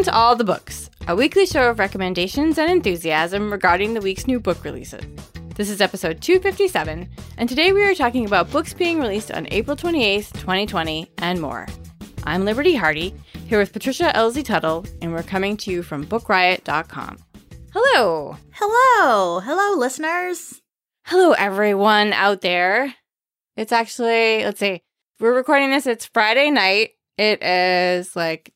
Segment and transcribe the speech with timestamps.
[0.00, 4.26] listening to All the Books, a weekly show of recommendations and enthusiasm regarding the week's
[4.26, 5.02] new book releases.
[5.56, 9.76] This is episode 257, and today we are talking about books being released on April
[9.76, 11.66] 28th, 2020, and more.
[12.24, 13.12] I'm Liberty Hardy,
[13.46, 17.18] here with Patricia Elzie-Tuttle, and we're coming to you from bookriot.com.
[17.74, 18.38] Hello!
[18.52, 19.40] Hello!
[19.40, 20.62] Hello, listeners!
[21.04, 22.94] Hello, everyone out there.
[23.54, 24.82] It's actually, let's see,
[25.18, 26.92] we're recording this, it's Friday night.
[27.18, 28.54] It is like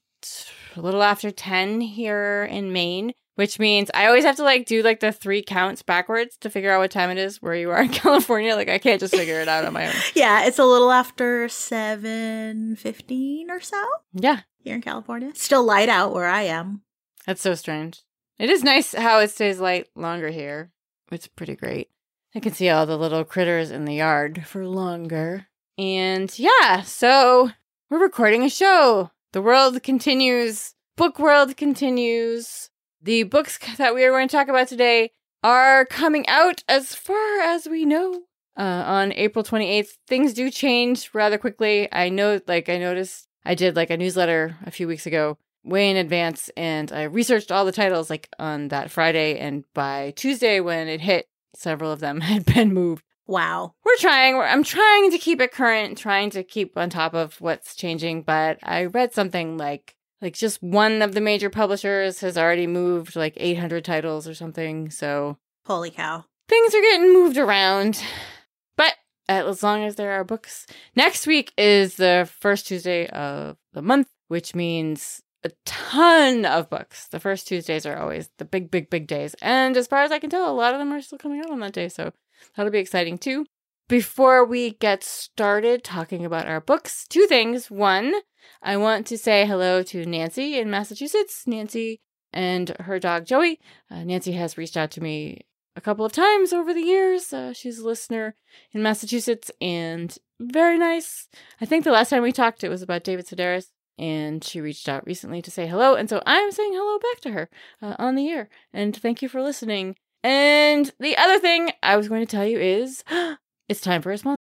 [0.77, 4.83] a little after 10 here in Maine, which means I always have to like do
[4.83, 7.83] like the three counts backwards to figure out what time it is where you are
[7.83, 8.55] in California.
[8.55, 9.95] Like I can't just figure it out on my own.
[10.15, 13.83] Yeah, it's a little after 7:15 or so
[14.13, 15.31] Yeah, here in California.
[15.35, 16.83] Still light out where I am.
[17.27, 18.03] that's so strange.
[18.39, 20.73] It is nice how it stays light longer here.
[21.13, 21.91] It's pretty great.
[22.35, 25.47] I can see all the little critters in the yard for longer.
[25.79, 27.51] And yeah, so
[27.91, 29.11] we're recording a show.
[29.35, 30.77] The world continues.
[30.97, 32.71] Book world continues.
[33.03, 35.11] The books that we are going to talk about today
[35.43, 38.23] are coming out as far as we know.
[38.57, 41.89] Uh, on April 28th, things do change rather quickly.
[41.93, 45.91] I know, like, I noticed I did like a newsletter a few weeks ago, way
[45.91, 49.41] in advance, and I researched all the titles like on that Friday.
[49.41, 53.75] And by Tuesday, when it hit, several of them had been moved Wow.
[53.85, 54.37] we're trying.
[54.37, 58.23] I'm trying to keep it current, trying to keep on top of what's changing.
[58.23, 63.15] But I read something like like just one of the major publishers has already moved
[63.15, 64.91] like 800 titles or something.
[64.91, 66.25] So Holy cow.
[66.49, 68.03] things are getting moved around.
[68.77, 68.95] But
[69.29, 70.67] as long as there are books,
[70.97, 77.07] next week is the first Tuesday of the month, which means a ton of books.
[77.09, 79.35] The first Tuesdays are always the big, big, big days.
[79.43, 81.51] And as far as I can tell, a lot of them are still coming out
[81.51, 81.89] on that day.
[81.89, 82.13] So
[82.57, 83.47] that'll be exciting too.
[83.89, 87.71] Before we get started talking about our books, two things.
[87.71, 88.15] One,
[88.63, 91.45] I want to say hello to Nancy in Massachusetts.
[91.47, 92.01] Nancy
[92.33, 93.61] and her dog Joey.
[93.91, 95.43] Uh, Nancy has reached out to me
[95.77, 97.33] a couple of times over the years.
[97.33, 98.35] Uh, she's a listener
[98.73, 101.29] in Massachusetts and very nice.
[101.61, 103.67] I think the last time we talked, it was about David Sedaris,
[103.99, 105.95] and she reached out recently to say hello.
[105.95, 107.51] And so I'm saying hello back to her
[107.83, 108.49] uh, on the air.
[108.73, 109.97] And thank you for listening.
[110.25, 113.05] And the other thing I was going to tell you is
[113.69, 114.39] it's time for a sponsor.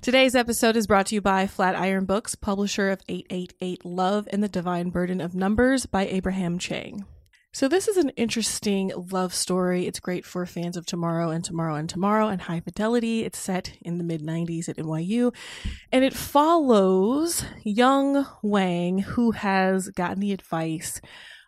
[0.00, 4.48] Today's episode is brought to you by Flatiron Books, publisher of 888 Love and the
[4.48, 7.04] Divine Burden of Numbers by Abraham Chang.
[7.52, 9.86] So, this is an interesting love story.
[9.86, 13.24] It's great for fans of Tomorrow and Tomorrow and Tomorrow and High Fidelity.
[13.24, 15.34] It's set in the mid 90s at NYU,
[15.90, 21.00] and it follows young Wang, who has gotten the advice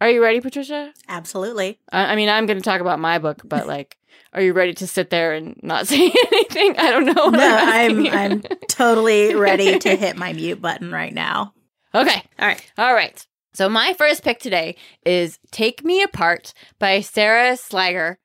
[0.00, 0.92] are you ready, Patricia?
[1.08, 1.78] Absolutely.
[1.92, 3.96] I, I mean, I'm going to talk about my book, but like,
[4.32, 6.78] are you ready to sit there and not say anything?
[6.78, 7.28] I don't know.
[7.28, 8.14] No, asking I'm.
[8.14, 11.54] I'm totally ready to hit my mute button right now.
[11.94, 12.22] okay.
[12.38, 12.72] All right.
[12.78, 13.26] All right.
[13.52, 18.16] So my first pick today is Take Me Apart by Sara Sligar.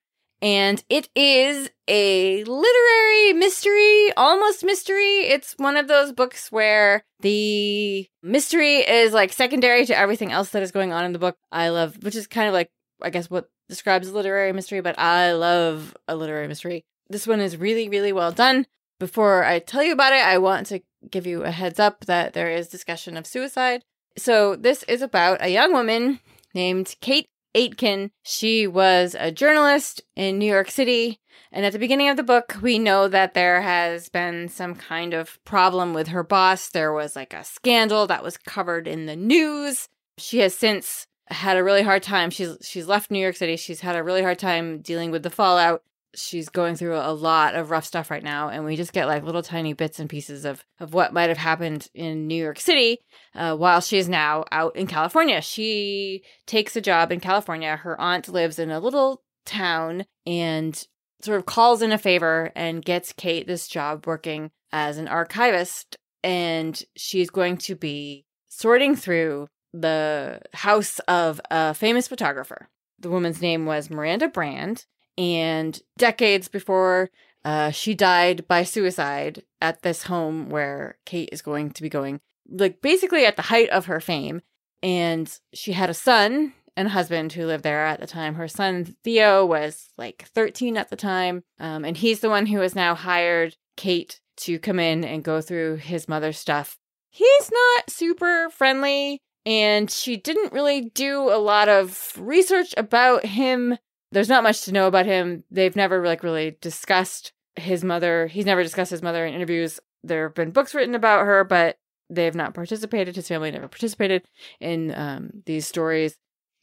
[0.45, 5.21] And it is a literary mystery, almost mystery.
[5.21, 10.61] It's one of those books where the mystery is like secondary to everything else that
[10.61, 11.35] is going on in the book.
[11.51, 12.69] I love, which is kind of like,
[13.01, 16.85] I guess, what describes literary mystery, but I love a literary mystery.
[17.09, 18.67] This one is really, really well done.
[18.99, 22.33] Before I tell you about it, I want to give you a heads up that
[22.33, 23.81] there is discussion of suicide.
[24.15, 26.19] So, this is about a young woman
[26.53, 28.11] named Kate Aitken.
[28.21, 31.19] She was a journalist in New York City.
[31.51, 35.13] And at the beginning of the book, we know that there has been some kind
[35.13, 36.69] of problem with her boss.
[36.69, 39.87] There was like a scandal that was covered in the news.
[40.17, 42.29] She has since had a really hard time.
[42.29, 43.55] She's she's left New York City.
[43.55, 45.81] She's had a really hard time dealing with the fallout.
[46.15, 49.23] She's going through a lot of rough stuff right now, and we just get like
[49.23, 52.99] little tiny bits and pieces of of what might have happened in New York City
[53.33, 55.41] uh, while she is now out in California.
[55.41, 57.75] She takes a job in California.
[57.75, 60.87] Her aunt lives in a little town, and
[61.21, 65.97] sort of calls in a favor and gets Kate this job working as an archivist.
[66.23, 72.69] And she's going to be sorting through the house of a famous photographer.
[72.99, 74.85] The woman's name was Miranda Brand.
[75.17, 77.09] And decades before
[77.43, 82.19] uh, she died by suicide at this home where Kate is going to be going,
[82.49, 84.41] like basically at the height of her fame.
[84.83, 88.35] And she had a son and a husband who lived there at the time.
[88.35, 91.43] Her son Theo was like 13 at the time.
[91.59, 95.41] Um, and he's the one who has now hired Kate to come in and go
[95.41, 96.77] through his mother's stuff.
[97.09, 103.77] He's not super friendly, and she didn't really do a lot of research about him.
[104.15, 105.43] There's not much to know about him.
[105.51, 108.27] They've never like really discussed his mother.
[108.27, 109.77] He's never discussed his mother in interviews.
[110.05, 111.75] There have been books written about her, but
[112.09, 113.17] they have not participated.
[113.17, 114.23] His family never participated
[114.61, 116.15] in um, these stories.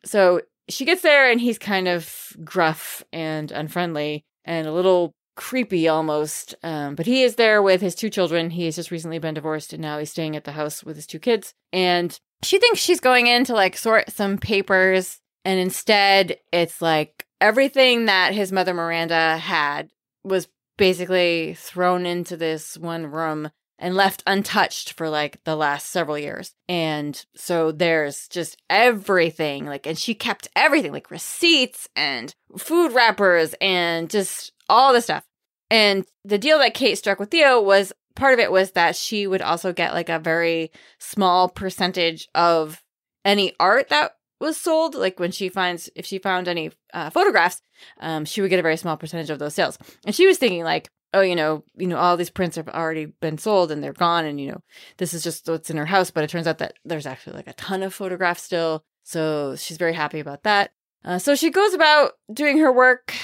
[0.03, 0.41] So
[0.71, 6.55] she gets there, and he's kind of gruff and unfriendly and a little creepy almost.
[6.63, 8.49] Um, but he is there with his two children.
[8.49, 11.07] He has just recently been divorced and now he's staying at the house with his
[11.07, 11.53] two kids.
[11.71, 15.21] And she thinks she's going in to like sort some papers.
[15.45, 19.91] And instead, it's like everything that his mother Miranda had
[20.25, 20.49] was
[20.79, 26.55] basically thrown into this one room and left untouched for like the last several years.
[26.69, 33.55] And so there's just everything like and she kept everything like receipts and food wrappers
[33.61, 35.25] and just all the stuff.
[35.69, 39.27] And the deal that Kate struck with Theo was part of it was that she
[39.27, 42.83] would also get like a very small percentage of
[43.25, 44.13] any art that
[44.43, 44.95] was sold.
[44.95, 47.63] Like when she finds, if she found any uh, photographs,
[48.01, 49.79] um, she would get a very small percentage of those sales.
[50.05, 53.07] And she was thinking like, oh, you know, you know, all these prints have already
[53.07, 54.63] been sold and they're gone, and you know,
[54.99, 56.11] this is just what's in her house.
[56.11, 58.85] But it turns out that there's actually like a ton of photographs still.
[59.05, 60.73] So she's very happy about that.
[61.05, 63.15] Uh, so she goes about doing her work,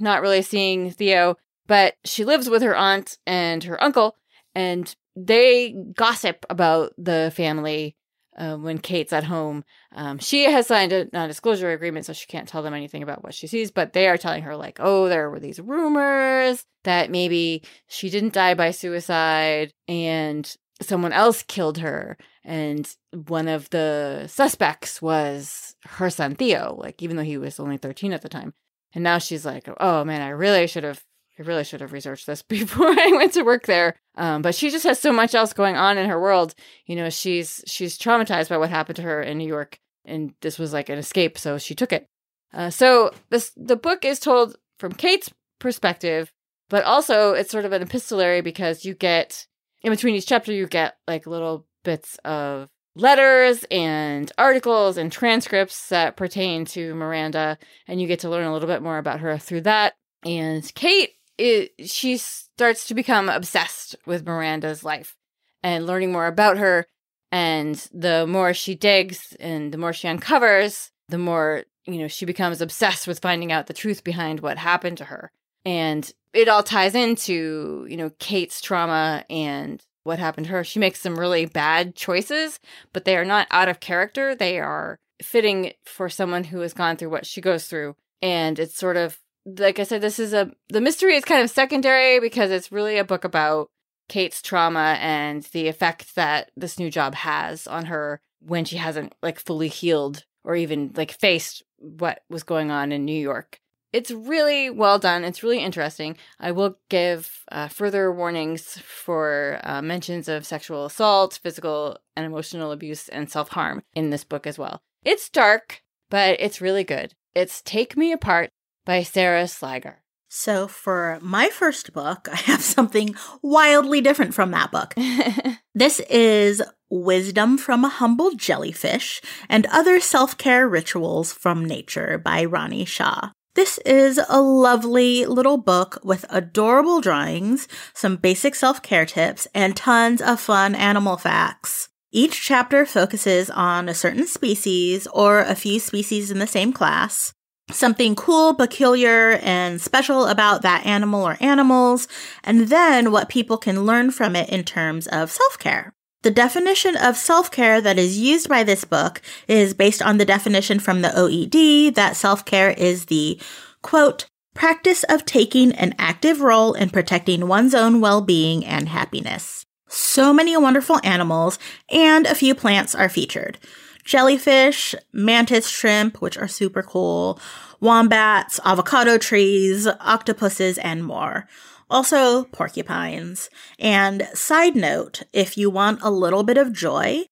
[0.00, 1.36] not really seeing Theo,
[1.66, 4.16] but she lives with her aunt and her uncle,
[4.54, 7.96] and they gossip about the family
[8.36, 9.64] uh, when Kate's at home.
[9.92, 13.24] Um, she has signed a non disclosure agreement, so she can't tell them anything about
[13.24, 17.10] what she sees, but they are telling her, like, oh, there were these rumors that
[17.10, 22.16] maybe she didn't die by suicide and someone else killed her.
[22.44, 22.88] And
[23.26, 28.12] one of the suspects was her son, Theo, like, even though he was only 13
[28.12, 28.54] at the time.
[28.94, 31.02] And now she's like, oh man, I really should have
[31.38, 33.96] I really should have researched this before I went to work there.
[34.16, 36.54] Um, but she just has so much else going on in her world.
[36.86, 40.58] You know, she's she's traumatized by what happened to her in New York, and this
[40.58, 42.08] was like an escape, so she took it.
[42.52, 46.32] Uh, so this the book is told from Kate's perspective,
[46.68, 49.46] but also it's sort of an epistolary because you get
[49.82, 55.90] in between each chapter you get like little bits of letters and articles and transcripts
[55.90, 59.36] that pertain to Miranda, and you get to learn a little bit more about her
[59.36, 59.94] through that.
[60.24, 65.16] And Kate it, she starts to become obsessed with Miranda's life
[65.62, 66.86] and learning more about her.
[67.32, 72.24] And the more she digs and the more she uncovers, the more, you know, she
[72.24, 75.30] becomes obsessed with finding out the truth behind what happened to her.
[75.64, 80.64] And it all ties into, you know, Kate's trauma and what happened to her.
[80.64, 82.60] She makes some really bad choices,
[82.92, 84.34] but they are not out of character.
[84.34, 87.96] They are fitting for someone who has gone through what she goes through.
[88.22, 91.50] And it's sort of like I said, this is a the mystery is kind of
[91.50, 93.70] secondary because it's really a book about
[94.08, 99.14] Kate's trauma and the effect that this new job has on her when she hasn't
[99.22, 103.60] like fully healed or even like faced what was going on in New York.
[103.92, 105.24] It's really well done.
[105.24, 106.16] It's really interesting.
[106.38, 112.72] I will give uh, further warnings for uh, mentions of sexual assault, physical and emotional
[112.72, 114.80] abuse, and self harm in this book as well.
[115.04, 117.14] It's dark, but it's really good.
[117.34, 118.50] It's Take Me Apart
[118.86, 119.96] by Sara Sligar.
[120.28, 124.94] So, for my first book, I have something wildly different from that book.
[125.74, 132.44] this is Wisdom from a Humble Jellyfish and Other Self Care Rituals from Nature by
[132.44, 133.30] Rani Shah.
[133.54, 139.76] This is a lovely little book with adorable drawings, some basic self care tips, and
[139.76, 141.88] tons of fun animal facts.
[142.12, 147.32] Each chapter focuses on a certain species or a few species in the same class
[147.70, 152.08] something cool, peculiar, and special about that animal or animals,
[152.44, 155.94] and then what people can learn from it in terms of self care.
[156.22, 160.24] The definition of self care that is used by this book is based on the
[160.24, 163.40] definition from the OED that self care is the
[163.82, 169.66] quote, practice of taking an active role in protecting one's own well being and happiness.
[169.88, 171.58] So many wonderful animals
[171.90, 173.58] and a few plants are featured.
[174.06, 177.38] Jellyfish, mantis shrimp, which are super cool,
[177.80, 181.46] wombats, avocado trees, octopuses, and more.
[181.90, 183.50] Also, porcupines.
[183.78, 187.24] And side note, if you want a little bit of joy,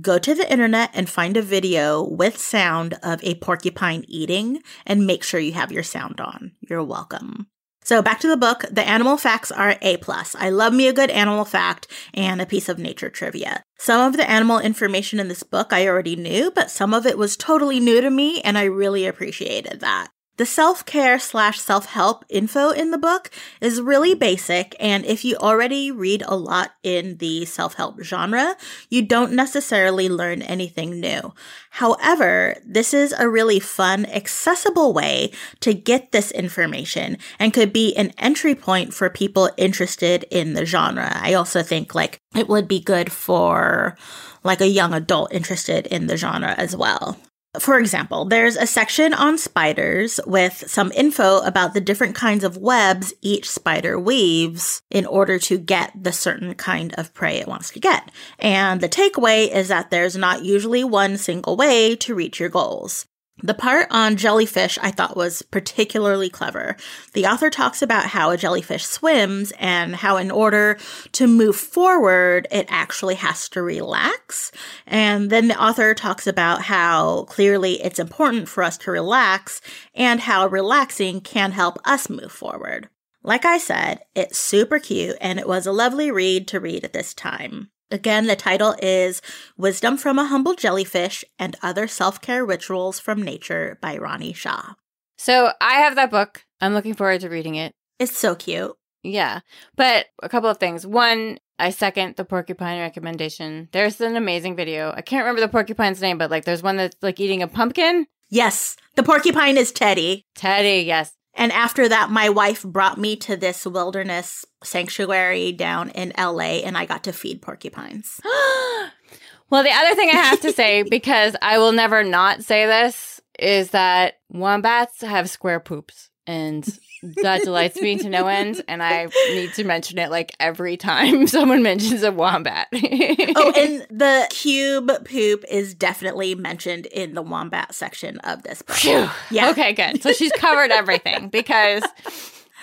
[0.00, 5.06] go to the internet and find a video with sound of a porcupine eating and
[5.06, 6.52] make sure you have your sound on.
[6.60, 7.46] You're welcome.
[7.84, 8.64] So back to the book.
[8.70, 10.36] The animal facts are A plus.
[10.38, 13.62] I love me a good animal fact and a piece of nature trivia.
[13.78, 17.18] Some of the animal information in this book I already knew, but some of it
[17.18, 20.10] was totally new to me and I really appreciated that.
[20.42, 23.30] The self care slash self help info in the book
[23.60, 28.56] is really basic, and if you already read a lot in the self help genre,
[28.90, 31.32] you don't necessarily learn anything new.
[31.70, 35.30] However, this is a really fun, accessible way
[35.60, 40.66] to get this information and could be an entry point for people interested in the
[40.66, 41.12] genre.
[41.22, 43.96] I also think like it would be good for
[44.42, 47.16] like a young adult interested in the genre as well.
[47.60, 52.56] For example, there's a section on spiders with some info about the different kinds of
[52.56, 57.70] webs each spider weaves in order to get the certain kind of prey it wants
[57.72, 58.10] to get.
[58.38, 63.06] And the takeaway is that there's not usually one single way to reach your goals.
[63.38, 66.76] The part on jellyfish I thought was particularly clever.
[67.12, 70.78] The author talks about how a jellyfish swims and how, in order
[71.12, 74.52] to move forward, it actually has to relax.
[74.86, 79.60] And then the author talks about how clearly it's important for us to relax
[79.94, 82.90] and how relaxing can help us move forward.
[83.24, 86.92] Like I said, it's super cute and it was a lovely read to read at
[86.92, 87.71] this time.
[87.92, 89.20] Again, the title is
[89.58, 94.74] Wisdom from a Humble Jellyfish and Other Self Care Rituals from Nature by Rani Shah.
[95.18, 96.46] So I have that book.
[96.58, 97.74] I'm looking forward to reading it.
[97.98, 98.72] It's so cute.
[99.02, 99.40] Yeah.
[99.76, 100.86] But a couple of things.
[100.86, 103.68] One, I second the porcupine recommendation.
[103.72, 104.94] There's an amazing video.
[104.96, 108.06] I can't remember the porcupine's name, but like there's one that's like eating a pumpkin.
[108.30, 110.24] Yes, the porcupine is Teddy.
[110.34, 111.12] Teddy, yes.
[111.34, 116.76] And after that, my wife brought me to this wilderness sanctuary down in LA and
[116.76, 118.20] I got to feed porcupines.
[119.50, 123.20] well, the other thing I have to say, because I will never not say this,
[123.38, 126.10] is that wombats have square poops.
[126.26, 126.66] And
[127.02, 128.62] that delights me to no end.
[128.68, 132.68] And I need to mention it like every time someone mentions a wombat.
[132.74, 138.76] oh, and the cube poop is definitely mentioned in the wombat section of this book.
[138.76, 139.08] Phew.
[139.30, 139.50] Yeah.
[139.50, 140.02] Okay, good.
[140.02, 141.82] So she's covered everything because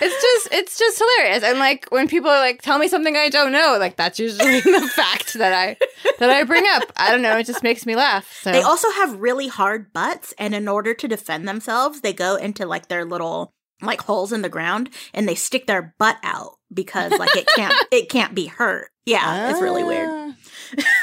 [0.02, 1.44] it's just it's just hilarious.
[1.44, 4.62] And like when people are like, tell me something I don't know, like that's usually
[4.62, 5.78] the fact that I
[6.20, 6.84] that I bring up.
[6.96, 8.40] I don't know, it just makes me laugh.
[8.42, 12.36] So They also have really hard butts, and in order to defend themselves, they go
[12.36, 16.58] into like their little like holes in the ground and they stick their butt out
[16.74, 18.90] because like it can't it can't be hurt.
[19.06, 20.10] Yeah, it's really weird.
[20.10, 20.36] Ah.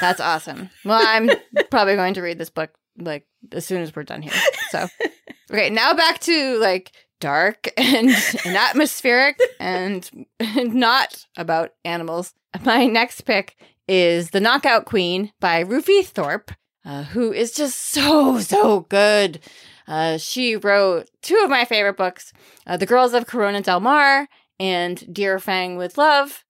[0.01, 0.71] That's awesome.
[0.85, 1.29] Well, I'm
[1.71, 4.33] probably going to read this book like as soon as we're done here.
[4.71, 4.87] So,
[5.51, 8.11] okay, now back to like dark and,
[8.45, 12.35] and atmospheric and, and not about animals.
[12.65, 13.57] My next pick
[13.89, 16.53] is The Knockout Queen by Rufi Thorpe,
[16.85, 19.41] uh, who is just so, so good.
[19.89, 22.33] Uh, she wrote two of my favorite books
[22.67, 24.29] uh, The Girls of Corona del Mar
[24.59, 26.45] and Dear Fang with Love.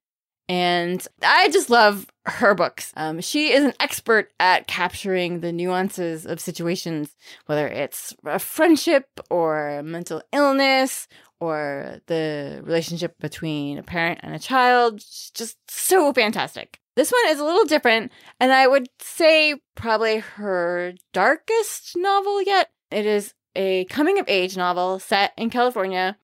[0.48, 2.92] And I just love her books.
[2.96, 7.10] Um, she is an expert at capturing the nuances of situations,
[7.46, 11.08] whether it's a friendship or mental illness
[11.40, 15.00] or the relationship between a parent and a child.
[15.34, 16.78] Just so fantastic.
[16.94, 22.70] This one is a little different, and I would say probably her darkest novel yet.
[22.90, 26.16] It is a coming of age novel set in California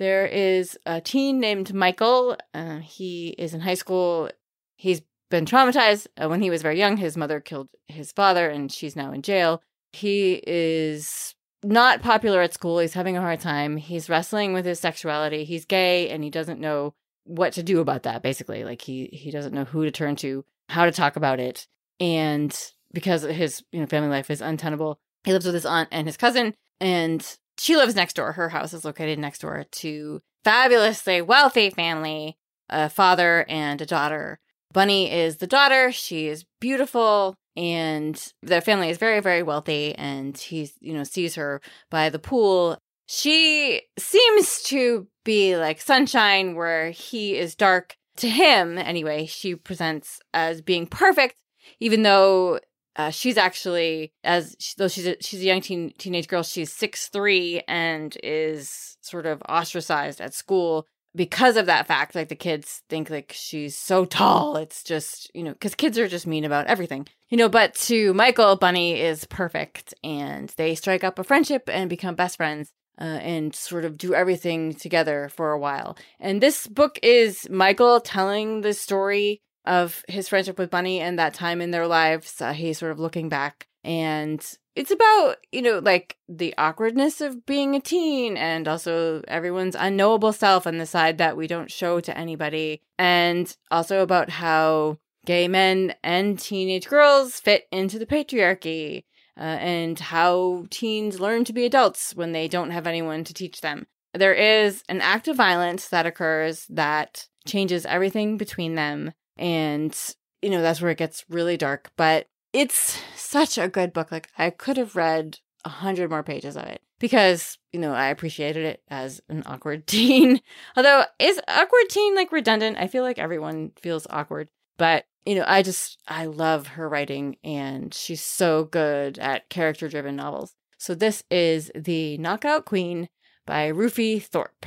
[0.00, 2.38] there is a teen named Michael.
[2.54, 4.30] Uh, he is in high school.
[4.76, 6.96] He's been traumatized uh, when he was very young.
[6.96, 9.62] His mother killed his father, and she's now in jail.
[9.92, 12.78] He is not popular at school.
[12.78, 13.76] He's having a hard time.
[13.76, 15.44] He's wrestling with his sexuality.
[15.44, 18.22] He's gay, and he doesn't know what to do about that.
[18.22, 21.66] Basically, like he he doesn't know who to turn to, how to talk about it,
[22.00, 22.58] and
[22.90, 26.16] because his you know family life is untenable, he lives with his aunt and his
[26.16, 28.32] cousin, and she lives next door.
[28.32, 34.40] Her house is located next door to fabulously wealthy family, a father and a daughter.
[34.72, 35.92] Bunny is the daughter.
[35.92, 41.34] She is beautiful and their family is very very wealthy and he's, you know, sees
[41.34, 41.60] her
[41.90, 42.78] by the pool.
[43.06, 49.26] She seems to be like sunshine where he is dark to him anyway.
[49.26, 51.34] She presents as being perfect
[51.78, 52.60] even though
[53.00, 57.08] uh, she's actually, as though she's a, she's a young teen, teenage girl, she's six
[57.08, 62.82] three and is sort of ostracized at school because of that fact, like the kids
[62.90, 64.56] think like she's so tall.
[64.56, 67.48] It's just, you know, because kids are just mean about everything, you know.
[67.48, 72.36] But to Michael, Bunny is perfect and they strike up a friendship and become best
[72.36, 72.70] friends.
[73.00, 75.96] Uh, and sort of do everything together for a while.
[76.18, 79.40] And this book is Michael telling the story
[79.70, 82.42] of his friendship with Bunny and that time in their lives.
[82.42, 87.46] Uh, he's sort of looking back and it's about you know like the awkwardness of
[87.46, 92.00] being a teen and also everyone's unknowable self and the side that we don't show
[92.00, 99.04] to anybody and also about how gay men and teenage girls fit into the patriarchy
[99.38, 103.62] uh, and how teens learn to be adults when they don't have anyone to teach
[103.62, 109.96] them there is an act of violence that occurs that changes everything between them and
[110.42, 114.10] you know that's where it gets really dark but it's such a good book.
[114.10, 118.06] Like I could have read a hundred more pages of it because you know I
[118.08, 120.40] appreciated it as an awkward teen.
[120.76, 122.78] Although is awkward teen like redundant?
[122.78, 127.36] I feel like everyone feels awkward, but you know I just I love her writing
[127.44, 130.54] and she's so good at character driven novels.
[130.78, 133.08] So this is the Knockout Queen
[133.46, 134.64] by Rufi Thorpe.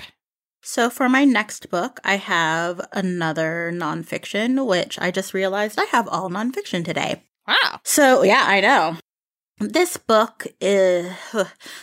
[0.66, 6.08] So, for my next book, I have another nonfiction, which I just realized I have
[6.08, 7.24] all nonfiction today.
[7.46, 7.82] Wow.
[7.84, 8.96] So, yeah, I know.
[9.60, 11.12] This book is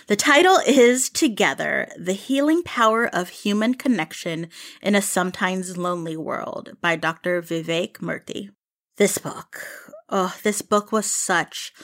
[0.06, 4.48] the title is Together The Healing Power of Human Connection
[4.80, 7.42] in a Sometimes Lonely World by Dr.
[7.42, 8.48] Vivek Murthy.
[8.96, 9.66] This book,
[10.08, 11.74] oh, this book was such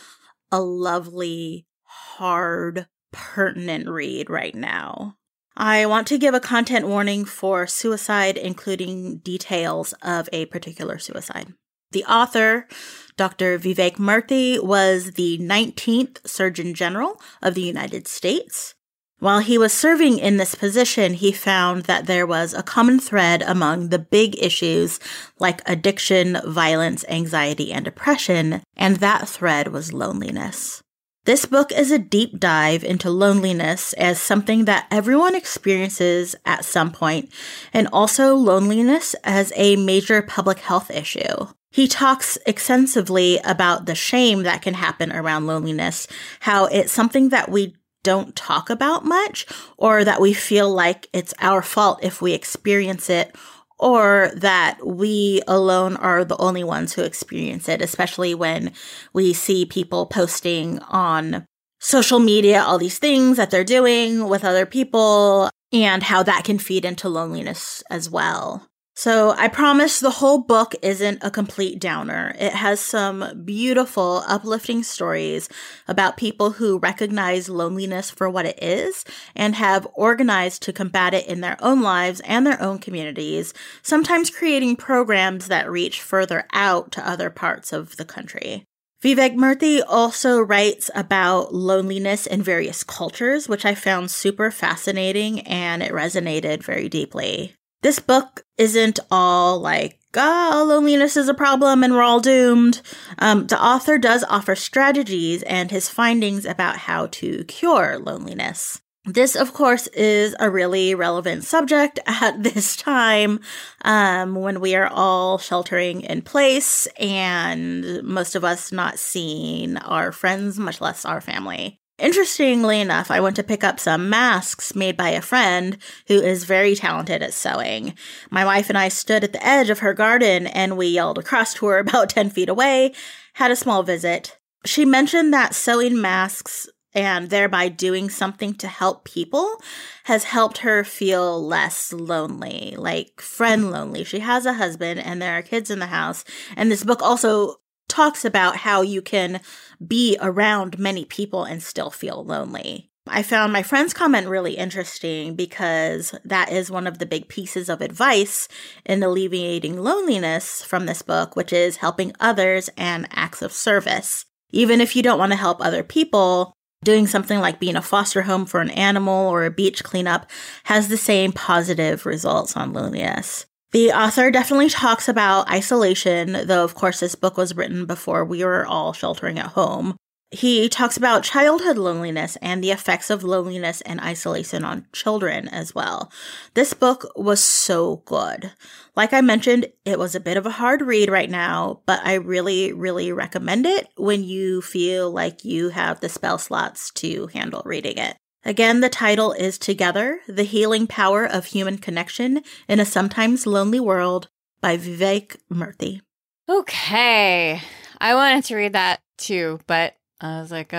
[0.51, 5.17] a lovely, hard, pertinent read right now.
[5.57, 11.55] I want to give a content warning for suicide, including details of a particular suicide.
[11.93, 12.69] The author,
[13.17, 13.59] Dr.
[13.59, 18.75] Vivek Murthy, was the 19th Surgeon General of the United States.
[19.19, 23.41] While he was serving in this position, he found that there was a common thread
[23.41, 25.01] among the big issues
[25.39, 30.83] like addiction, violence, anxiety, and depression, and that thread was loneliness.
[31.27, 36.93] This book is a deep dive into loneliness as something that everyone experiences at some
[36.93, 37.33] point,
[37.73, 41.49] and also loneliness as a major public health issue.
[41.73, 46.07] He talks extensively about the shame that can happen around loneliness,
[46.39, 47.75] how it's something that we
[48.05, 49.47] don't talk about much,
[49.77, 53.35] or that we feel like it's our fault if we experience it
[53.79, 58.73] or that we alone are the only ones who experience it, especially when
[59.13, 61.45] we see people posting on
[61.79, 66.59] social media all these things that they're doing with other people and how that can
[66.59, 68.67] feed into loneliness as well.
[68.99, 72.35] So I promise the whole book isn't a complete downer.
[72.39, 75.51] It has some beautiful, uplifting stories
[75.87, 79.05] about people who recognize loneliness for what it is
[79.35, 84.31] and have organized to combat it in their own lives and their own communities, sometimes
[84.31, 88.65] creating programs that reach further out to other parts of the country.
[89.05, 95.83] Vivek Murthy also writes about loneliness in various cultures, which I found super fascinating and
[95.83, 97.53] it resonated very deeply.
[97.87, 102.83] This book isn't all like, oh, loneliness is a problem and we're all doomed.
[103.21, 108.83] Um, the author does offer strategies and his findings about how to cure loneliness.
[109.05, 113.39] This, of course, is a really relevant subject at this time
[113.83, 120.11] um, when we are all sheltering in place and most of us not seeing our
[120.11, 121.79] friends, much less our family.
[121.99, 125.79] Interestingly enough, I went to pick up some masks made by a friend
[126.09, 127.95] who is very talented at sewing.
[128.31, 131.55] My wife and I stood at the edge of her garden and we yelled across
[131.55, 132.93] to her about 10 feet away,
[133.35, 134.37] had a small visit.
[134.67, 139.61] She mentioned that sewing masks and thereby doing something to help people
[140.05, 144.05] has helped her feel less lonely, like friend lonely.
[144.05, 146.25] She has a husband and there are kids in the house.
[146.57, 147.57] And this book also
[147.89, 149.41] talks about how you can
[149.87, 152.91] be around many people and still feel lonely.
[153.09, 157.69] I found my friend's comment really interesting because that is one of the big pieces
[157.69, 158.49] of advice
[158.85, 164.25] in alleviating loneliness from this book, which is helping others and acts of service.
[164.51, 168.23] Even if you don't want to help other people, doing something like being a foster
[168.23, 170.29] home for an animal or a beach cleanup
[170.65, 173.47] has the same positive results on loneliness.
[173.73, 178.45] The author definitely talks about isolation, though, of course, this book was written before we
[178.45, 179.97] were all sheltering at home.
[180.31, 185.75] He talks about childhood loneliness and the effects of loneliness and isolation on children as
[185.75, 186.11] well.
[186.55, 188.53] This book was so good.
[188.97, 192.15] Like I mentioned, it was a bit of a hard read right now, but I
[192.15, 197.63] really, really recommend it when you feel like you have the spell slots to handle
[197.65, 198.17] reading it.
[198.47, 203.81] Again, the title is Together The Healing Power of Human Connection in a Sometimes Lonely
[203.81, 204.29] World
[204.61, 206.01] by Vivek Murthy.
[206.49, 207.61] Okay.
[208.01, 210.77] I wanted to read that too, but I was like, uh,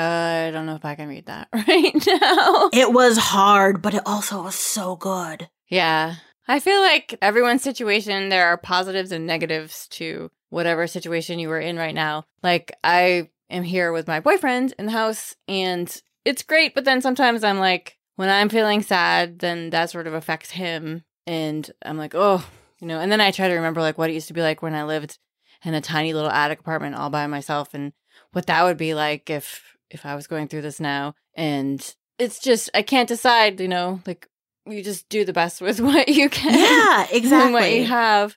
[0.48, 2.70] I don't know if I can read that right now.
[2.72, 5.50] It was hard, but it also was so good.
[5.68, 6.16] Yeah.
[6.48, 11.60] I feel like everyone's situation, there are positives and negatives to whatever situation you are
[11.60, 12.24] in right now.
[12.42, 17.02] Like, I am here with my boyfriend in the house, and it's great, but then
[17.02, 21.04] sometimes I'm like, when I'm feeling sad, then that sort of affects him.
[21.26, 22.46] And I'm like, oh,
[22.82, 24.62] you know, and then I try to remember like what it used to be like
[24.62, 25.20] when I lived
[25.64, 27.94] in a tiny little attic apartment all by myself and
[28.34, 31.16] what that would be like if if I was going through this now.
[31.34, 34.28] And it's just I can't decide, you know, like
[34.66, 36.54] you just do the best with what you can.
[36.54, 37.46] Yeah, exactly.
[37.46, 38.36] and what you have.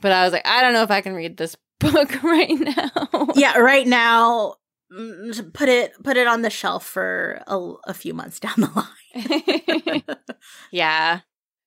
[0.00, 3.28] But I was like, I don't know if I can read this book right now.
[3.34, 4.54] yeah, right now
[4.94, 8.70] Mm, put it put it on the shelf for a, a few months down the
[8.74, 10.02] line.
[10.70, 11.20] yeah.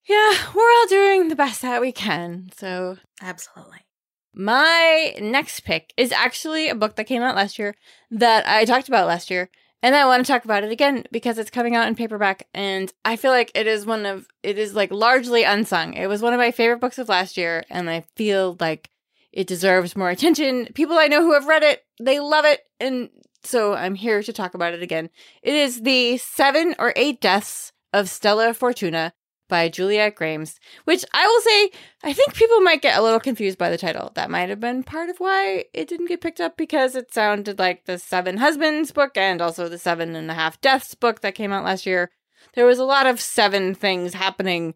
[0.07, 2.49] Yeah, we're all doing the best that we can.
[2.55, 3.79] So, absolutely.
[4.33, 7.75] My next pick is actually a book that came out last year
[8.11, 9.49] that I talked about last year.
[9.83, 12.91] And I want to talk about it again because it's coming out in paperback and
[13.05, 15.93] I feel like it is one of it is like largely unsung.
[15.93, 18.89] It was one of my favorite books of last year and I feel like
[19.37, 20.67] it deserves more attention.
[20.73, 23.09] People I know who have read it, they love it and
[23.43, 25.11] so I'm here to talk about it again.
[25.43, 29.13] It is The 7 or 8 Deaths of Stella Fortuna
[29.47, 31.69] by Juliet Grames, which I will say,
[32.03, 34.11] I think people might get a little confused by the title.
[34.15, 37.59] That might have been part of why it didn't get picked up because it sounded
[37.59, 41.35] like the Seven Husbands book and also the Seven and a Half Deaths book that
[41.35, 42.09] came out last year.
[42.55, 44.73] There was a lot of seven things happening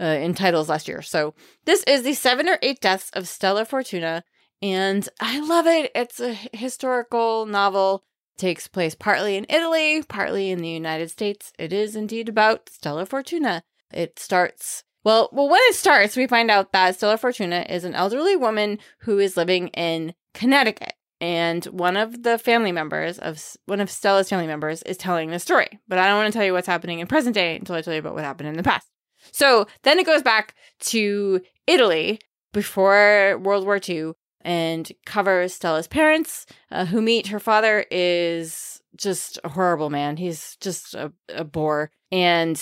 [0.00, 1.02] uh, in titles last year.
[1.02, 1.34] So
[1.64, 4.24] this is the Seven or Eight Deaths of Stella Fortuna,
[4.62, 5.90] and I love it.
[5.94, 8.04] It's a historical novel.
[8.38, 11.52] takes place partly in Italy, partly in the United States.
[11.58, 16.50] It is indeed about Stella Fortuna it starts well, well, when it starts, we find
[16.50, 20.92] out that Stella Fortuna is an elderly woman who is living in Connecticut.
[21.22, 25.38] And one of the family members of one of Stella's family members is telling the
[25.38, 25.80] story.
[25.88, 27.94] But I don't want to tell you what's happening in present day until I tell
[27.94, 28.88] you about what happened in the past.
[29.32, 32.20] So then it goes back to Italy
[32.52, 39.38] before World War II and covers Stella's parents, uh, who meet her father is just
[39.44, 40.16] a horrible man.
[40.16, 41.90] He's just a, a bore.
[42.10, 42.60] And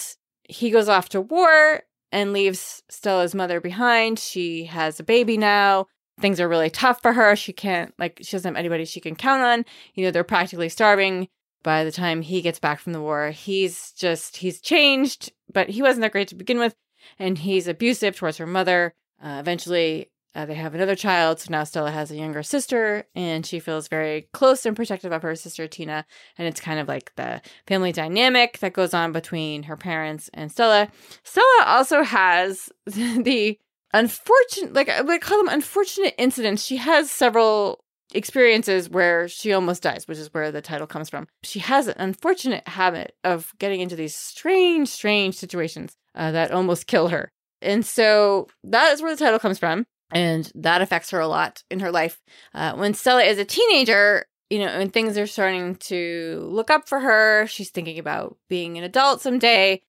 [0.48, 4.18] he goes off to war and leaves Stella's mother behind.
[4.18, 5.86] She has a baby now.
[6.20, 7.36] Things are really tough for her.
[7.36, 9.64] She can't, like, she doesn't have anybody she can count on.
[9.94, 11.28] You know, they're practically starving
[11.62, 13.30] by the time he gets back from the war.
[13.30, 16.74] He's just, he's changed, but he wasn't that great to begin with.
[17.18, 18.94] And he's abusive towards her mother.
[19.22, 23.44] Uh, eventually, uh, they have another child, so now Stella has a younger sister, and
[23.44, 26.06] she feels very close and protective of her sister Tina.
[26.36, 30.52] And it's kind of like the family dynamic that goes on between her parents and
[30.52, 30.88] Stella.
[31.24, 33.58] Stella also has the
[33.92, 36.62] unfortunate, like I would call them unfortunate incidents.
[36.62, 37.82] She has several
[38.14, 41.26] experiences where she almost dies, which is where the title comes from.
[41.42, 46.86] She has an unfortunate habit of getting into these strange, strange situations uh, that almost
[46.86, 47.30] kill her.
[47.60, 51.62] And so that is where the title comes from and that affects her a lot
[51.70, 52.20] in her life.
[52.54, 56.88] Uh, when Stella is a teenager, you know, and things are starting to look up
[56.88, 59.82] for her, she's thinking about being an adult someday.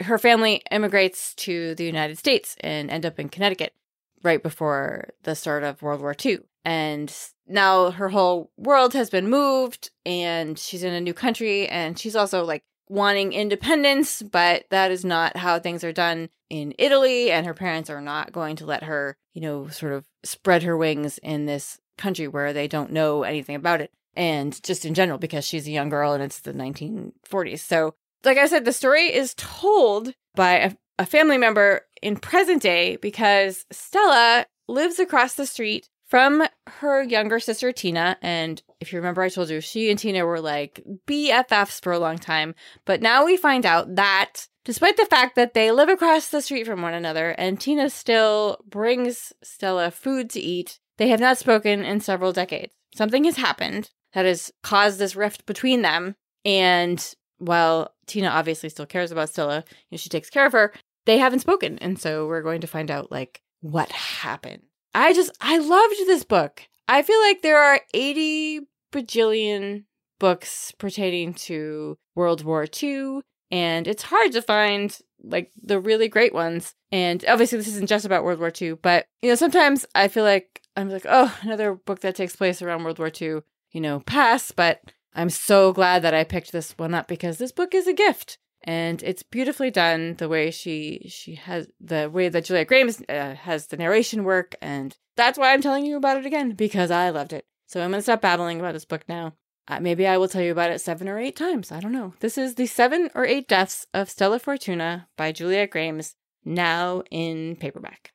[0.00, 3.74] Her family immigrates to the United States and end up in Connecticut
[4.22, 6.40] right before the start of World War II.
[6.64, 7.14] And
[7.46, 12.16] now her whole world has been moved and she's in a new country and she's
[12.16, 17.30] also like wanting independence, but that is not how things are done in Italy.
[17.30, 20.76] And her parents are not going to let her, you know, sort of spread her
[20.76, 23.90] wings in this country where they don't know anything about it.
[24.16, 27.60] And just in general, because she's a young girl and it's the 1940s.
[27.60, 27.94] So,
[28.24, 32.96] like I said, the story is told by a, a family member in present day
[32.96, 38.18] because Stella lives across the street from her younger sister Tina.
[38.20, 41.98] And if you remember, I told you she and Tina were like BFFs for a
[41.98, 42.54] long time.
[42.84, 46.66] But now we find out that despite the fact that they live across the street
[46.66, 51.84] from one another and Tina still brings Stella food to eat, they have not spoken
[51.84, 52.74] in several decades.
[52.94, 56.16] Something has happened that has caused this rift between them.
[56.44, 60.72] And while Tina obviously still cares about Stella, you know, she takes care of her,
[61.06, 61.78] they haven't spoken.
[61.78, 64.62] And so we're going to find out like what happened.
[64.94, 66.62] I just, I loved this book.
[66.88, 69.84] I feel like there are 80 bajillion
[70.18, 76.34] books pertaining to World War II, and it's hard to find like the really great
[76.34, 76.74] ones.
[76.92, 80.24] And obviously, this isn't just about World War II, but you know, sometimes I feel
[80.24, 83.40] like I'm like, oh, another book that takes place around World War II,
[83.72, 84.50] you know, pass.
[84.50, 84.80] But
[85.14, 88.38] I'm so glad that I picked this one up because this book is a gift.
[88.62, 93.34] And it's beautifully done the way she she has the way that Juliet Grames uh,
[93.34, 97.10] has the narration work and that's why I'm telling you about it again because I
[97.10, 97.46] loved it.
[97.66, 99.34] So I'm going to stop babbling about this book now.
[99.68, 101.70] Uh, maybe I will tell you about it seven or eight times.
[101.70, 102.14] I don't know.
[102.20, 107.54] This is The Seven or Eight Deaths of Stella Fortuna by Juliet Grames, now in
[107.54, 108.12] paperback.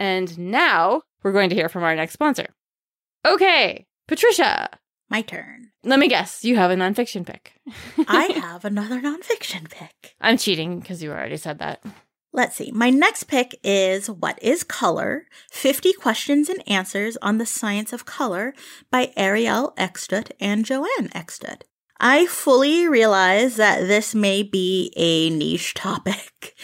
[0.00, 2.48] And now we're going to hear from our next sponsor.
[3.24, 4.68] Okay, Patricia.
[5.08, 5.70] My turn.
[5.84, 7.52] Let me guess, you have a nonfiction pick.
[8.08, 10.16] I have another nonfiction pick.
[10.20, 11.82] I'm cheating because you already said that.
[12.32, 12.70] Let's see.
[12.72, 15.26] My next pick is What is Color?
[15.50, 18.52] 50 Questions and Answers on the Science of Color
[18.90, 21.62] by Arielle Eckstut and Joann Eckstut.
[21.98, 26.54] I fully realize that this may be a niche topic.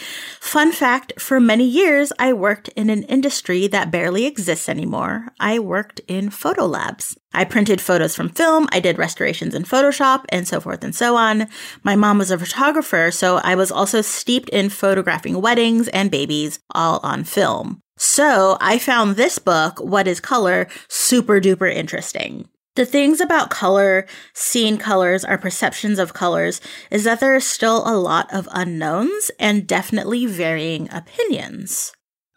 [0.40, 5.28] Fun fact for many years, I worked in an industry that barely exists anymore.
[5.40, 7.16] I worked in photo labs.
[7.32, 11.16] I printed photos from film, I did restorations in Photoshop, and so forth and so
[11.16, 11.48] on.
[11.82, 16.60] My mom was a photographer, so I was also steeped in photographing weddings and babies,
[16.74, 17.80] all on film.
[17.96, 22.48] So I found this book, What is Color, super duper interesting.
[22.74, 27.86] The things about color, seeing colors, our perceptions of colors, is that there is still
[27.86, 31.92] a lot of unknowns and definitely varying opinions.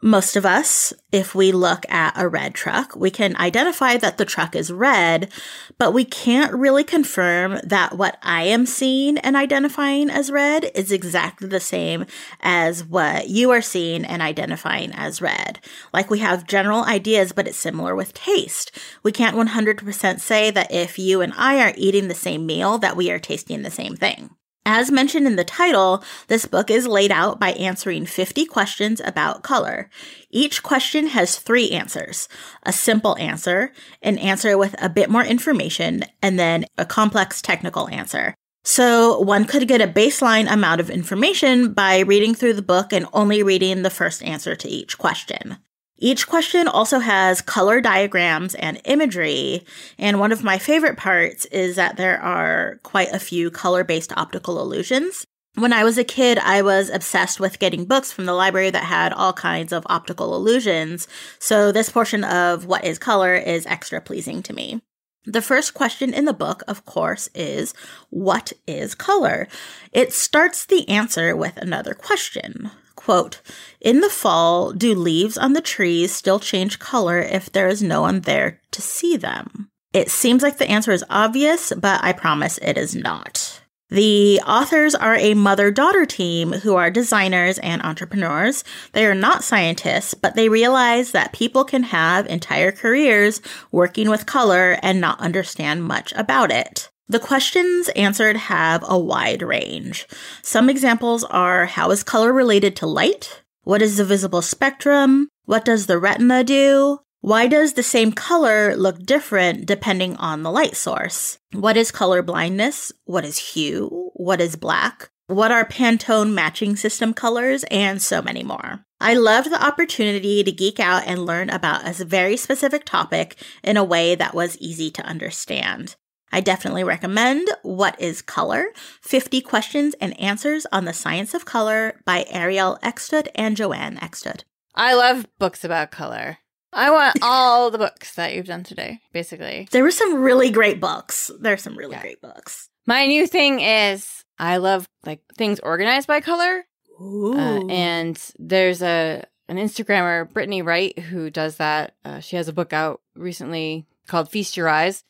[0.06, 4.24] Most of us, if we look at a red truck, we can identify that the
[4.24, 5.32] truck is red,
[5.80, 10.92] but we can't really confirm that what I am seeing and identifying as red is
[10.92, 12.06] exactly the same
[12.42, 15.60] as what you are seeing and identifying as red.
[15.92, 18.72] Like we have general ideas, but it's similar with taste.
[19.02, 22.96] We can't 100% say that if you and I are eating the same meal, that
[22.96, 24.30] we are tasting the same thing.
[24.68, 29.44] As mentioned in the title, this book is laid out by answering 50 questions about
[29.44, 29.92] color.
[30.32, 32.28] Each question has three answers
[32.64, 37.88] a simple answer, an answer with a bit more information, and then a complex technical
[37.90, 38.34] answer.
[38.64, 43.06] So one could get a baseline amount of information by reading through the book and
[43.14, 45.58] only reading the first answer to each question.
[45.98, 49.66] Each question also has color diagrams and imagery.
[49.98, 54.12] And one of my favorite parts is that there are quite a few color based
[54.18, 55.26] optical illusions.
[55.58, 58.84] When I was a kid, I was obsessed with getting books from the library that
[58.84, 61.08] had all kinds of optical illusions.
[61.40, 64.82] So this portion of what is color is extra pleasing to me.
[65.24, 67.74] The first question in the book, of course, is
[68.10, 69.48] what is color?
[69.94, 72.70] It starts the answer with another question.
[73.06, 73.40] Quote,
[73.80, 78.02] in the fall, do leaves on the trees still change color if there is no
[78.02, 79.70] one there to see them?
[79.94, 83.62] It seems like the answer is obvious, but I promise it is not.
[83.90, 88.64] The authors are a mother daughter team who are designers and entrepreneurs.
[88.94, 93.40] They are not scientists, but they realize that people can have entire careers
[93.72, 96.90] working with color and not understand much about it.
[97.08, 100.08] The questions answered have a wide range.
[100.42, 103.44] Some examples are how is color related to light?
[103.64, 105.30] What is the visible spectrum?
[105.46, 107.00] What does the retina do?
[107.22, 111.38] Why does the same color look different depending on the light source?
[111.54, 112.92] What is color blindness?
[113.06, 114.12] What is hue?
[114.16, 115.10] What is black?
[115.28, 117.64] What are Pantone matching system colors?
[117.70, 118.84] And so many more.
[119.00, 123.78] I loved the opportunity to geek out and learn about a very specific topic in
[123.78, 125.96] a way that was easy to understand.
[126.36, 128.66] I definitely recommend What is Color?
[129.02, 134.44] 50 Questions and Answers on the Science of Color by Arielle Eckstut and Joann Eckstut.
[134.76, 136.40] I love books about color.
[136.74, 139.70] I want all the books that you've done today, basically.
[139.72, 141.32] There were some really great books.
[141.40, 142.02] There's some really Yeah.
[142.02, 142.68] great books.
[142.86, 146.66] My new thing is I love like things organized by color.
[147.02, 147.34] Ooh.
[147.40, 151.94] Uh, and there's a an Instagrammer, Brittany Wright, who does that.
[152.04, 155.06] Uh, she has a book out recently called Feast Your Eyes.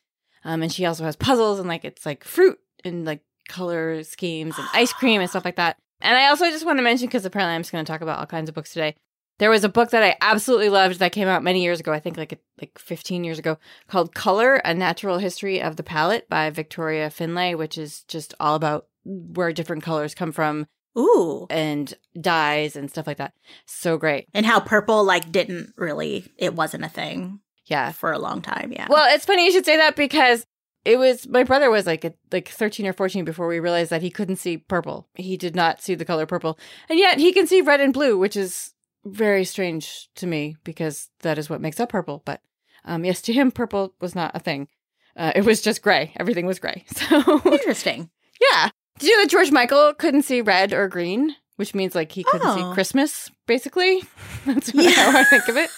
[0.45, 4.57] Um, and she also has puzzles and like it's like fruit and like color schemes
[4.57, 5.77] and ice cream and stuff like that.
[6.01, 8.19] And I also just want to mention because apparently I'm just going to talk about
[8.19, 8.95] all kinds of books today.
[9.37, 11.91] There was a book that I absolutely loved that came out many years ago.
[11.91, 16.29] I think like like 15 years ago, called "Color: A Natural History of the Palette"
[16.29, 21.47] by Victoria Finlay, which is just all about where different colors come from Ooh.
[21.49, 23.33] and dyes and stuff like that.
[23.65, 24.27] So great.
[24.33, 27.91] And how purple like didn't really it wasn't a thing Yeah.
[27.91, 28.87] for a long time, yeah.
[28.89, 30.45] Well, it's funny you should say that because
[30.83, 34.01] it was my brother was like a, like 13 or 14 before we realized that
[34.03, 35.07] he couldn't see purple.
[35.15, 36.59] He did not see the color purple.
[36.89, 38.73] And yet he can see red and blue, which is
[39.03, 42.21] very strange to me because that is what makes up purple.
[42.25, 42.41] But
[42.83, 44.67] um yes, to him purple was not a thing.
[45.17, 46.11] Uh, it was just gray.
[46.19, 46.83] Everything was gray.
[46.95, 48.09] So Interesting.
[48.51, 48.69] yeah.
[48.99, 52.23] Did you know that George Michael couldn't see red or green, which means like he
[52.23, 52.55] couldn't Oh.
[52.69, 54.03] see Christmas, basically?
[54.45, 54.91] That's Yeah.
[54.91, 55.69] how I think of it.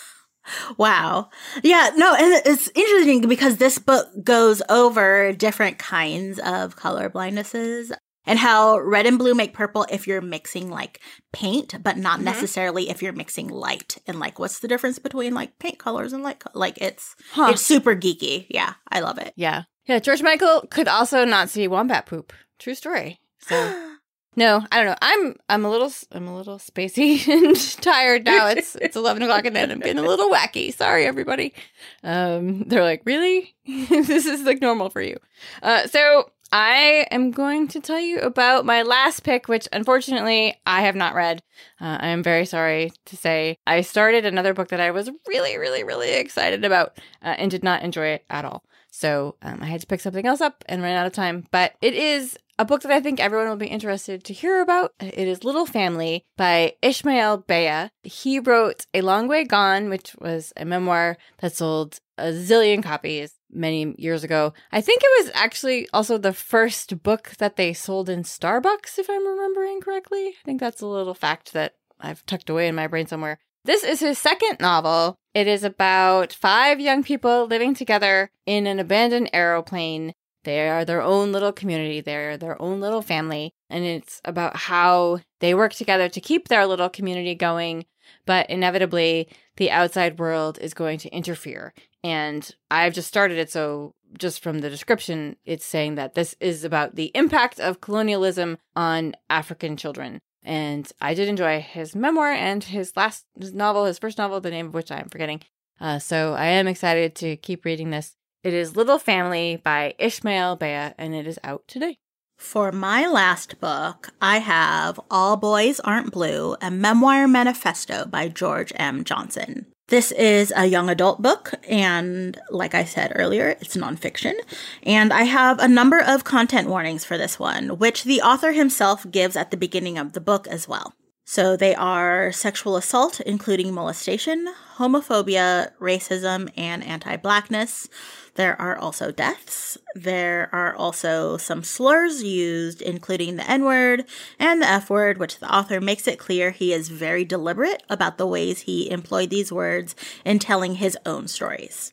[0.77, 1.29] Wow.
[1.63, 7.91] Yeah, no, and it's interesting because this book goes over different kinds of color blindnesses.
[8.29, 10.99] and how red and blue make purple if you're mixing like
[11.31, 12.23] paint, but not Mhm.
[12.23, 13.97] necessarily if you're mixing light.
[14.05, 16.39] And like, what's the difference between like paint colors and light?
[16.39, 17.51] Co- like, it's Huh.
[17.53, 18.45] it's super geeky.
[18.49, 19.31] Yeah, I love it.
[19.37, 19.63] yeah.
[19.85, 19.99] Yeah.
[19.99, 22.33] George Michael could also not see wombat poop.
[22.59, 23.21] True story.
[23.39, 23.55] So
[24.37, 24.95] no, I don't know.
[25.01, 28.47] I'm I'm a little I'm a little spacey and tired now.
[28.47, 29.71] It's it's eleven o'clock at night.
[29.71, 30.71] I'm getting a little wacky.
[30.73, 31.55] Sorry, everybody.
[32.03, 33.55] Um, they're like, really?
[33.65, 35.17] this is like normal for you.
[35.63, 40.81] Uh, so I am going to tell you about my last pick, which unfortunately I
[40.83, 41.41] have not read.
[41.81, 45.57] Uh, I am very sorry to say I started another book that I was really,
[45.57, 48.63] really, really excited about uh, and did not enjoy it at all.
[48.91, 51.45] So um, I had to pick something else up and ran out of time.
[51.51, 54.93] But it is a book that I think everyone will be interested to hear about.
[54.99, 57.91] It is Little Family by Ishmael Beah.
[58.03, 63.35] He wrote A Long Way Gone, which was a memoir that sold a zillion copies
[63.51, 64.53] many years ago.
[64.71, 69.09] I think it was actually also the first book that they sold in Starbucks, if
[69.09, 70.27] I'm remembering correctly.
[70.29, 73.39] I think that's a little fact that I've tucked away in my brain somewhere.
[73.65, 75.17] This is his second novel.
[75.33, 80.13] It is about five young people living together in an abandoned aeroplane.
[80.47, 81.99] They are their own little community.
[81.99, 83.51] They're their own little family.
[83.69, 87.85] And it's about how they work together to keep their little community going.
[88.25, 91.73] But inevitably, the outside world is going to interfere.
[92.01, 93.51] And I've just started it.
[93.51, 98.57] So, just from the description, it's saying that this is about the impact of colonialism
[98.73, 100.21] on African children.
[100.43, 104.67] And I did enjoy his memoir and his last novel, his first novel, the name
[104.67, 105.41] of which I am forgetting.
[105.81, 108.16] Uh, so I am excited to keep reading this.
[108.43, 111.97] It is Little Family by Ishmael Beah, and it is out today.
[112.37, 118.71] For my last book, I have All Boys Aren't Blue, a memoir manifesto by George
[118.75, 119.03] M.
[119.03, 119.65] Johnson.
[119.87, 124.35] This is a young adult book, and like I said earlier, it's nonfiction.
[124.83, 129.09] And I have a number of content warnings for this one, which the author himself
[129.09, 130.93] gives at the beginning of the book as well.
[131.29, 137.89] So they are sexual assault, including molestation, homophobia, racism, and anti blackness.
[138.35, 139.77] There are also deaths.
[139.93, 144.05] There are also some slurs used, including the N word
[144.39, 148.17] and the F word, which the author makes it clear he is very deliberate about
[148.17, 151.91] the ways he employed these words in telling his own stories.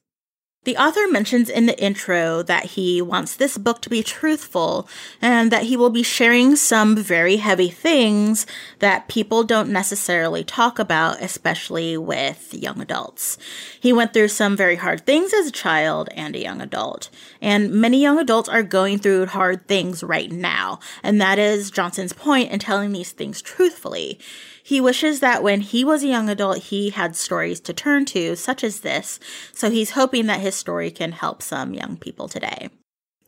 [0.64, 4.88] The author mentions in the intro that he wants this book to be truthful
[5.20, 8.46] and that he will be sharing some very heavy things
[8.79, 13.37] that people don't necessarily talk about, especially with young adults.
[13.79, 17.11] He went through some very hard things as a child and a young adult,
[17.42, 22.14] and many young adults are going through hard things right now, and that is Johnson's
[22.14, 24.18] point in telling these things truthfully.
[24.66, 28.35] He wishes that when he was a young adult, he had stories to turn to,
[28.35, 29.20] such as this,
[29.53, 32.70] so he's hoping that his story can help some young people today.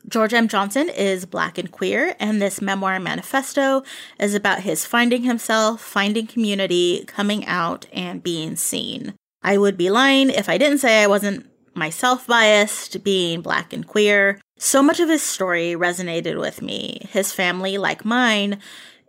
[0.08, 0.46] George M.
[0.46, 3.82] Johnson is black and queer, and this memoir manifesto
[4.20, 9.14] is about his finding himself, finding community, coming out, and being seen.
[9.42, 13.86] I would be lying if I didn't say I wasn't myself biased, being black and
[13.86, 14.40] queer.
[14.58, 17.06] So much of his story resonated with me.
[17.10, 18.60] His family, like mine,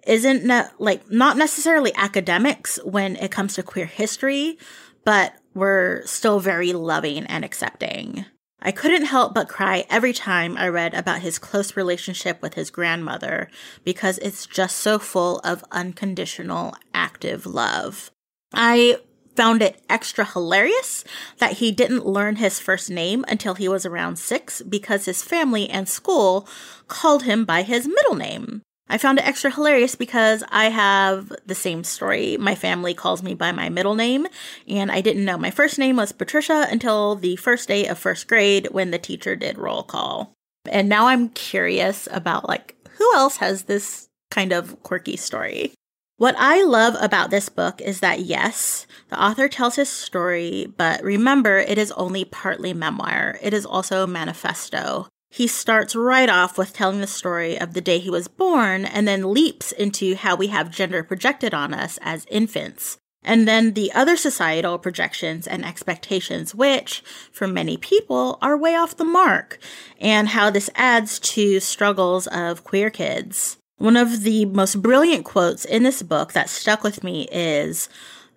[0.06, 4.58] isn't ne- like not necessarily academics when it comes to queer history,
[5.06, 8.26] but we're still very loving and accepting.
[8.62, 12.72] I couldn't help but cry every time I read about his close relationship with his
[12.72, 13.50] grandmother
[13.84, 18.12] because it's just so full of unconditional, active love.
[18.54, 18.98] I
[19.36, 21.04] found it extra hilarious
[21.38, 25.70] that he didn't learn his first name until he was around six because his family
[25.70, 26.48] and school
[26.88, 28.64] called him by his middle name.
[28.90, 32.38] I found it extra hilarious because I have the same story.
[32.38, 34.28] My family calls me by my middle name,
[34.68, 38.28] and I didn't know my first name was Patricia until the first day of first
[38.28, 40.34] grade when the teacher did roll call.
[40.70, 45.74] And now I'm curious about like who else has this kind of quirky story.
[46.18, 51.04] What I love about this book is that yes, the author tells his story, but
[51.04, 53.38] remember, it is only partly memoir.
[53.42, 55.08] It is also a manifesto.
[55.30, 59.08] He starts right off with telling the story of the day he was born and
[59.08, 62.98] then leaps into how we have gender projected on us as infants.
[63.24, 68.96] And then the other societal projections and expectations, which for many people are way off
[68.96, 69.60] the mark,
[70.00, 73.58] and how this adds to struggles of queer kids.
[73.78, 77.90] One of the most brilliant quotes in this book that stuck with me is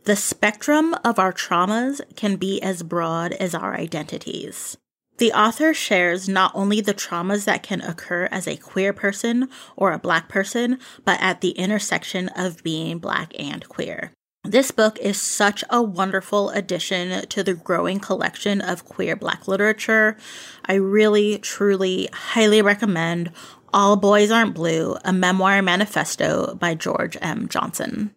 [0.04, 4.76] The spectrum of our traumas can be as broad as our identities.
[5.20, 9.92] The author shares not only the traumas that can occur as a queer person or
[9.92, 14.12] a black person, but at the intersection of being black and queer.
[14.44, 20.16] This book is such a wonderful addition to the growing collection of queer black literature.
[20.64, 23.30] I really, truly, highly recommend
[23.74, 27.46] All Boys Aren't Blue, a memoir manifesto by George M.
[27.46, 28.14] Johnson.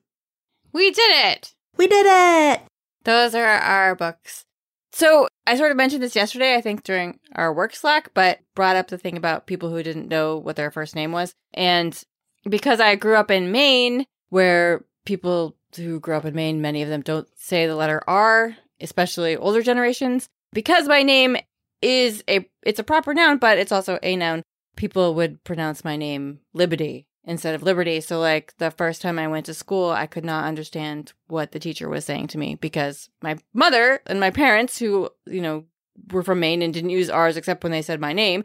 [0.72, 1.54] We did it!
[1.76, 2.62] We did it!
[3.04, 4.46] Those are our books.
[4.94, 8.76] So I sort of mentioned this yesterday, I think during our work Slack, but brought
[8.76, 11.34] up the thing about people who didn't know what their first name was.
[11.52, 12.00] And
[12.48, 16.90] because I grew up in Maine, where people who grew up in Maine, many of
[16.90, 20.28] them don't say the letter R, especially older generations.
[20.54, 21.38] Because my name
[21.82, 24.44] is a it's a proper noun, but it's also a noun.
[24.76, 28.02] People would pronounce my name Liberty instead of Liberty.
[28.02, 31.60] So like the first time I went to school, I could not understand what the
[31.60, 35.66] teacher was saying to me because my mother and my parents who, you know,
[36.12, 38.44] were from Maine and didn't use R's except when they said my name,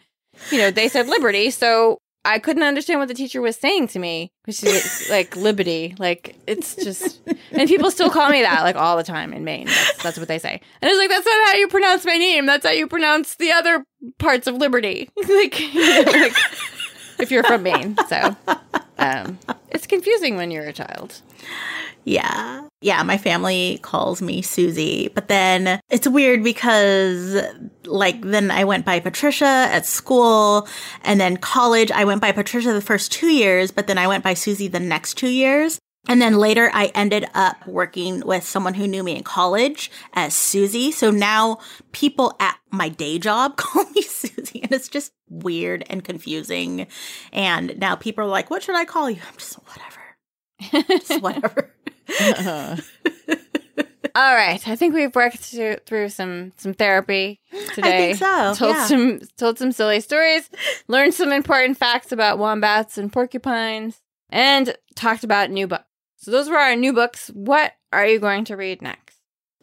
[0.50, 1.50] you know, they said Liberty.
[1.50, 5.94] So I couldn't understand what the teacher was saying to me, which is like liberty.
[5.98, 7.20] Like it's just,
[7.52, 9.66] and people still call me that like all the time in Maine.
[9.66, 10.60] That's, that's what they say.
[10.82, 12.44] And it's like that's not how you pronounce my name.
[12.44, 13.84] That's how you pronounce the other
[14.18, 15.08] parts of liberty.
[15.16, 15.74] like, you
[16.04, 16.34] know, like
[17.18, 17.96] if you're from Maine.
[18.08, 18.36] So
[18.98, 19.38] um,
[19.70, 21.20] it's confusing when you're a child.
[22.04, 22.66] Yeah.
[22.80, 27.36] Yeah, my family calls me Susie, but then it's weird because
[27.84, 30.68] like then I went by Patricia at school
[31.02, 34.24] and then college I went by Patricia the first 2 years, but then I went
[34.24, 35.78] by Susie the next 2 years.
[36.08, 40.32] And then later I ended up working with someone who knew me in college as
[40.32, 40.90] Susie.
[40.92, 41.58] So now
[41.92, 46.86] people at my day job call me Susie and it's just weird and confusing.
[47.32, 49.20] And now people are like, what should I call you?
[49.26, 50.88] I'm just whatever.
[50.88, 51.74] just whatever.
[52.20, 52.76] Uh-huh.
[54.14, 57.40] All right, I think we've worked through, through some some therapy
[57.74, 58.12] today.
[58.12, 58.54] I think so.
[58.54, 58.86] Told yeah.
[58.86, 60.50] some told some silly stories,
[60.88, 65.84] learned some important facts about wombats and porcupines, and talked about new books.
[66.16, 67.28] So those were our new books.
[67.28, 69.07] What are you going to read next?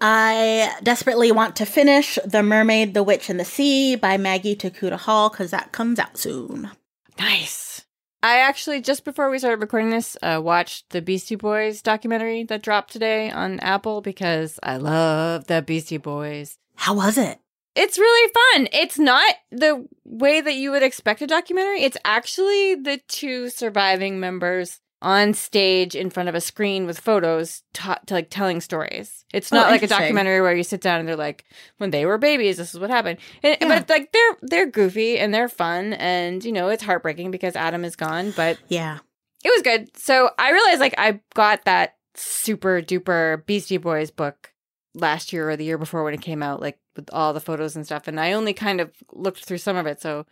[0.01, 4.97] I desperately want to finish The Mermaid, the Witch, and the Sea by Maggie Tokuda
[4.97, 6.69] Hall because that comes out soon.
[7.17, 7.85] Nice.
[8.21, 12.63] I actually just before we started recording this, uh, watched the Beastie Boys documentary that
[12.63, 16.57] dropped today on Apple because I love the Beastie Boys.
[16.75, 17.39] How was it?
[17.75, 18.67] It's really fun.
[18.73, 21.83] It's not the way that you would expect a documentary.
[21.83, 27.61] It's actually the two surviving members on stage in front of a screen with photos
[27.73, 29.23] ta- to like telling stories.
[29.31, 31.45] It's Oh, not like a documentary where you sit down and they're like,
[31.77, 33.19] when they were babies, this is what happened.
[33.43, 33.67] And, Yeah.
[33.67, 37.85] But like they're they're goofy and they're fun and you know it's heartbreaking because Adam
[37.85, 38.97] is gone, but Yeah.
[39.43, 39.95] it was good.
[39.95, 44.51] So I realized like I got that super duper Beastie Boys book
[44.95, 47.75] last year or the year before when it came out, like with all the photos
[47.75, 48.07] and stuff.
[48.07, 50.01] And I only kind of looked through some of it.
[50.01, 50.25] So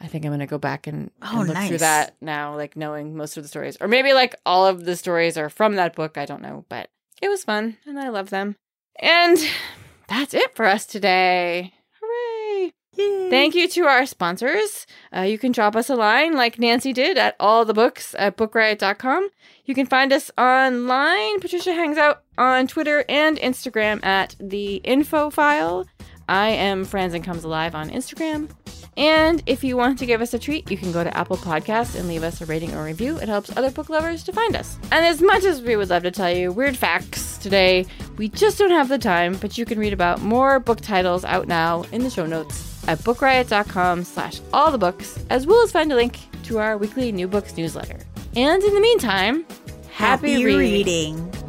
[0.00, 2.76] I think I'm going to go back and, Oh, and look through that now, like
[2.76, 3.76] knowing most of the stories.
[3.80, 6.18] Or maybe like all of the stories are from that book.
[6.18, 6.64] I don't know.
[6.68, 6.90] But
[7.20, 8.56] it was fun and I love them.
[9.00, 9.38] And
[10.08, 11.72] that's it for us today.
[13.32, 14.86] Thank you to our sponsors.
[15.16, 18.36] Uh, you can drop us a line like Nancy did at all the books at
[18.36, 19.30] bookriot.com.
[19.64, 21.40] You can find us online.
[21.40, 25.86] Patricia hangs out on Twitter and Instagram at the infophile.
[26.28, 28.50] I am Franzen Comes Alive on Instagram.
[28.96, 31.98] And if you want to give us a treat, you can go to Apple Podcasts
[31.98, 33.16] and leave us a rating or review.
[33.16, 34.76] It helps other book lovers to find us.
[34.90, 37.86] And as much as we would love to tell you weird facts today,
[38.18, 41.48] we just don't have the time, but you can read about more book titles out
[41.48, 45.92] now in the show notes at bookriot.com slash all the books, as well as find
[45.92, 47.98] a link to our weekly new books newsletter.
[48.36, 49.44] And in the meantime,
[49.90, 51.26] happy, reading.
[51.26, 51.41] reading.